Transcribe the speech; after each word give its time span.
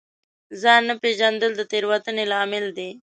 ځان 0.61 0.81
نه 0.89 0.95
پېژندل 1.01 1.51
د 1.57 1.61
تېروتنې 1.71 2.25
لامل 2.31 2.65
دی. 2.77 2.89